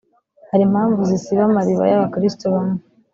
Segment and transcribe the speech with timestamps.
[0.49, 2.79] Hari impamvu zisiba amariba y’abakiristu bamwe